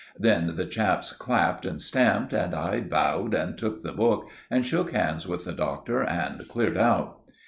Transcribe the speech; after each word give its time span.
Then 0.17 0.55
the 0.55 0.65
chaps 0.65 1.13
clapped 1.13 1.63
and 1.63 1.79
stamped, 1.79 2.33
and 2.33 2.55
I 2.55 2.79
bowed 2.81 3.35
and 3.35 3.55
took 3.55 3.83
the 3.83 3.91
book, 3.91 4.27
and 4.49 4.65
shook 4.65 4.93
hands 4.93 5.27
with 5.27 5.45
the 5.45 5.53
Doctor 5.53 6.01
and 6.03 6.47
cleared 6.47 6.75
out. 6.75 7.19